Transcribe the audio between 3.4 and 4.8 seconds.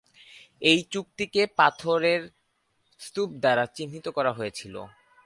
দ্বারা চিহ্নিত করা হয়েছিল।